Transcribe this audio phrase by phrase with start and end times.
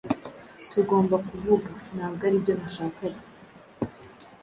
[0.71, 3.21] Tugomba kuvuga Ntabwo aribyo nashakaga